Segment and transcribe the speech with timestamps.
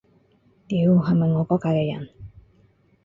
[0.67, 2.09] 屌，係咪我嗰屆嘅人